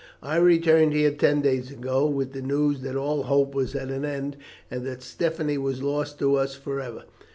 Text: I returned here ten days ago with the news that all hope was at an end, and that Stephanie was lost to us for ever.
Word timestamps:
I 0.23 0.37
returned 0.37 0.93
here 0.93 1.11
ten 1.11 1.41
days 1.41 1.69
ago 1.69 2.07
with 2.07 2.33
the 2.33 2.41
news 2.41 2.81
that 2.81 2.95
all 2.95 3.21
hope 3.21 3.53
was 3.53 3.75
at 3.75 3.89
an 3.91 4.03
end, 4.03 4.35
and 4.71 4.83
that 4.87 5.03
Stephanie 5.03 5.59
was 5.59 5.83
lost 5.83 6.17
to 6.17 6.37
us 6.37 6.55
for 6.55 6.79
ever. 6.79 7.03